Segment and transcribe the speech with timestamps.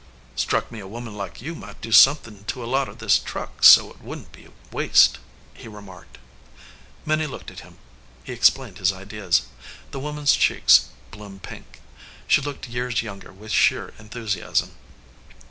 [0.35, 2.71] "Struck me a woman like you might do some 307 EDGEWATER PEOPLE thin* to a
[2.75, 5.19] lot of this truck so it wouldn t be waste,"
[5.53, 6.17] he remarked.
[7.05, 7.77] Minnie looked at him.
[8.23, 9.43] He explained his ideas.
[9.91, 11.81] The woman s cheeks bloomed pink.
[12.27, 14.71] She looked years younger with sheer enthusiasm.